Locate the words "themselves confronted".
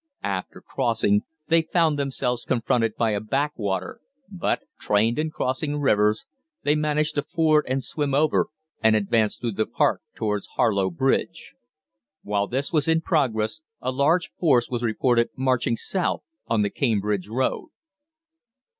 1.99-2.95